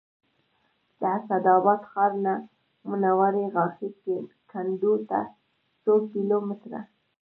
د 0.99 1.01
اسداباد 1.17 1.81
ښار 1.91 2.11
نه 2.25 2.33
منورې 2.89 3.45
غاښي 3.53 3.89
کنډو 4.51 4.93
ته 5.09 5.19
څو 5.83 5.93
کیلو 6.11 6.37
متره 6.47 6.81